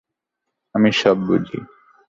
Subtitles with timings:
[0.75, 1.59] আমি সব বুঝি।